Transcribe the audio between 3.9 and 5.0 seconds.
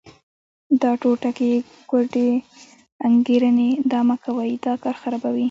دا مه کوئ، دا کار